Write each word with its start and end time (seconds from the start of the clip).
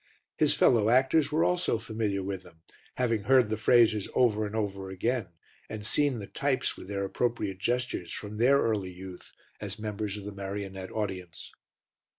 His 0.35 0.55
fellow 0.55 0.89
actors 0.89 1.31
were 1.31 1.43
also 1.43 1.77
familiar 1.77 2.23
with 2.23 2.41
them, 2.41 2.63
having 2.95 3.25
heard 3.25 3.51
the 3.51 3.55
phrases 3.55 4.09
over 4.15 4.47
and 4.47 4.55
over 4.55 4.89
again, 4.89 5.27
and 5.69 5.85
seen 5.85 6.17
the 6.17 6.25
types 6.25 6.75
with 6.75 6.87
their 6.87 7.05
appropriate 7.05 7.59
gestures 7.59 8.11
from 8.11 8.37
their 8.37 8.57
early 8.57 8.91
youth 8.91 9.31
as 9.59 9.77
members 9.77 10.17
of 10.17 10.23
the 10.23 10.31
marionette 10.33 10.91
audience. 10.91 11.51